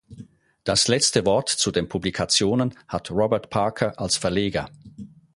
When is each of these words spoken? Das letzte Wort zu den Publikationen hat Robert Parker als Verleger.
Das 0.63 0.87
letzte 0.87 1.27
Wort 1.27 1.47
zu 1.47 1.69
den 1.69 1.87
Publikationen 1.87 2.73
hat 2.87 3.11
Robert 3.11 3.51
Parker 3.51 3.99
als 3.99 4.17
Verleger. 4.17 4.67